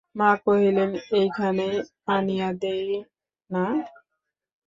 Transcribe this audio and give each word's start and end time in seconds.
মা 0.15 0.29
কহিলেন, 0.43 0.91
এইখানেই 1.13 1.75
আনিয়া 2.07 2.49
দিই 2.61 2.89
না? 3.49 3.63